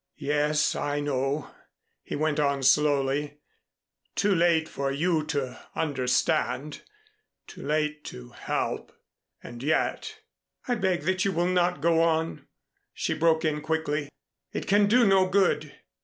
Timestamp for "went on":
2.15-2.63